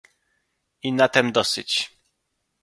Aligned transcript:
"I 0.83 0.91
na 0.93 1.07
tem 1.07 1.31
dosyć." 1.31 1.99